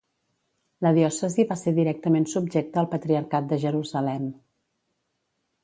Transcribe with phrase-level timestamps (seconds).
[0.85, 4.27] La diòcesi va ser directament subjecta al patriarcat de Jerusalem.